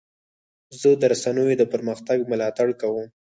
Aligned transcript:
زه 0.79 0.89
د 1.01 1.03
رسنیو 1.11 1.59
د 1.59 1.63
پرمختګ 1.73 2.17
ملاتړ 2.31 2.67
کوم. 2.81 3.07